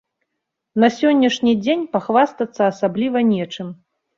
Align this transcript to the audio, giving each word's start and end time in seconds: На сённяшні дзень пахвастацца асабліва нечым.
На 0.83 0.87
сённяшні 0.95 1.53
дзень 1.65 1.85
пахвастацца 1.99 2.61
асабліва 2.73 3.17
нечым. 3.37 3.67